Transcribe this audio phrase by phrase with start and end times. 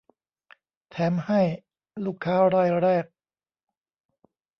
[0.89, 1.41] แถมให้
[2.05, 3.05] ลูกค้ารายแรก